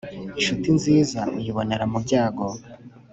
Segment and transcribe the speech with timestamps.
[0.37, 2.45] inshuti nziza uyibonera mu byago